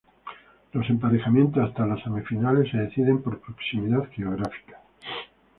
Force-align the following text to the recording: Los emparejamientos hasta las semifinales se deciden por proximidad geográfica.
Los 0.73 0.89
emparejamientos 0.89 1.63
hasta 1.63 1.85
las 1.85 2.01
semifinales 2.01 2.71
se 2.71 2.77
deciden 2.79 3.21
por 3.21 3.39
proximidad 3.39 4.09
geográfica. 4.15 4.81